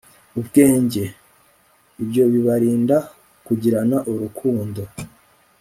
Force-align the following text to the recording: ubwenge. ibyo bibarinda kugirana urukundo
ubwenge. 0.39 1.03
ibyo 2.01 2.23
bibarinda 2.33 2.97
kugirana 3.45 3.97
urukundo 4.11 4.81